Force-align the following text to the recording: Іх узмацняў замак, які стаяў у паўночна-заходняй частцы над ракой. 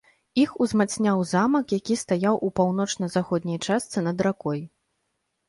Іх 0.43 0.53
узмацняў 0.65 1.21
замак, 1.31 1.73
які 1.81 1.97
стаяў 2.03 2.35
у 2.49 2.49
паўночна-заходняй 2.61 3.59
частцы 3.69 4.05
над 4.09 4.27
ракой. 4.31 4.59